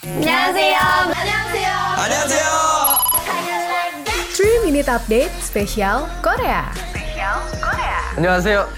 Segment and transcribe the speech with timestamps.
[0.00, 0.77] 안녕하세요.
[0.79, 1.69] 안녕하세요.
[1.97, 2.47] 안녕하세요.
[4.33, 6.71] 3 Minute Update spesial Korea.
[8.15, 8.69] 안녕하세요.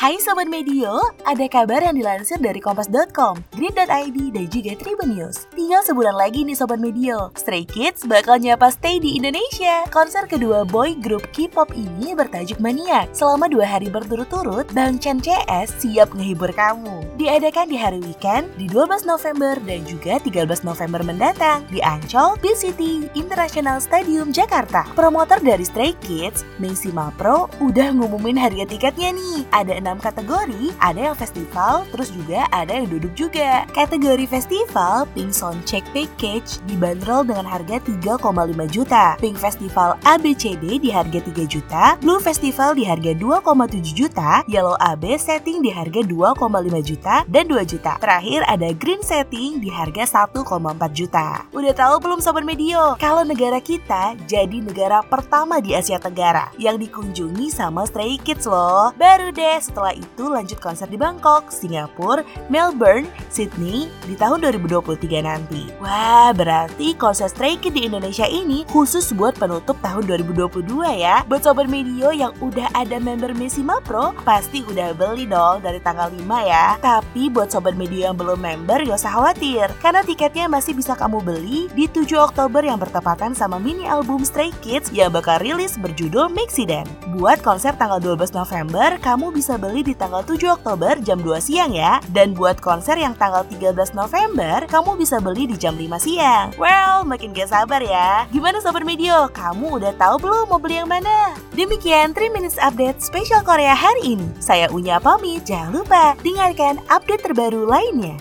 [0.00, 0.96] Hai Sobat Medio,
[1.28, 5.44] ada kabar yang dilansir dari Kompas.com, Green.id, dan juga Tribun News.
[5.52, 9.84] Tinggal sebulan lagi nih Sobat Medio, Stray Kids bakal nyapa stay di Indonesia.
[9.92, 13.12] Konser kedua boy group K-pop ini bertajuk Maniac.
[13.12, 17.04] Selama dua hari berturut-turut, Bang Chen CS siap ngehibur kamu.
[17.20, 22.56] Diadakan di hari weekend di 12 November dan juga 13 November mendatang di Ancol, Beat
[22.56, 24.88] City International Stadium, Jakarta.
[24.96, 29.44] Promotor dari Stray Kids, Macy Mapro, udah ngumumin harga tiketnya nih.
[29.52, 33.66] Ada enam kategori, ada yang festival, terus juga ada yang duduk juga.
[33.74, 39.18] Kategori festival, Pink Soundcheck Package dibanderol dengan harga 3,5 juta.
[39.18, 45.18] Pink Festival ABCD di harga 3 juta, Blue Festival di harga 2,7 juta, Yellow AB
[45.18, 46.38] setting di harga 2,5
[46.86, 47.98] juta, dan 2 juta.
[47.98, 50.46] Terakhir ada Green setting di harga 1,4
[50.94, 51.42] juta.
[51.50, 52.94] Udah tahu belum Sobat Medio?
[53.02, 58.92] Kalau negara kita jadi negara pertama di Asia Tenggara yang dikunjungi sama Stray Kids loh.
[58.94, 62.20] Baru deh itu lanjut konser di Bangkok, Singapura,
[62.52, 65.72] Melbourne, Sydney di tahun 2023 nanti.
[65.80, 70.68] Wah, berarti konser Stray Kids di Indonesia ini khusus buat penutup tahun 2022
[71.00, 71.24] ya.
[71.24, 76.12] Buat Sobat Medio yang udah ada member Messima Pro, pasti udah beli dong dari tanggal
[76.12, 76.76] 5 ya.
[76.84, 79.72] Tapi buat Sobat Medio yang belum member, gak usah khawatir.
[79.78, 84.50] Karena tiketnya masih bisa kamu beli di 7 Oktober yang bertepatan sama mini album Stray
[84.60, 86.84] Kids yang bakal rilis berjudul Mexiden.
[87.14, 91.70] Buat konser tanggal 12 November, kamu bisa beli di tanggal 7 Oktober jam 2 siang
[91.70, 92.02] ya.
[92.10, 96.50] Dan buat konser yang tanggal 13 November, kamu bisa beli di jam 5 siang.
[96.58, 98.26] Well, makin gak sabar ya.
[98.34, 99.30] Gimana Sobat Medio?
[99.30, 101.38] Kamu udah tahu belum mau beli yang mana?
[101.54, 104.26] Demikian 3 Minutes Update spesial Korea hari ini.
[104.42, 108.18] Saya Unya pamit, jangan lupa dengarkan update terbaru lainnya.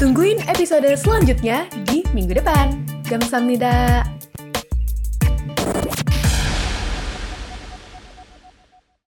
[0.00, 2.80] Tungguin episode selanjutnya di minggu depan.
[3.06, 4.02] Gamsamnida.